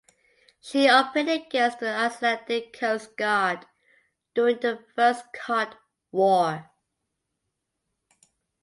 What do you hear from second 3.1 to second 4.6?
Guard during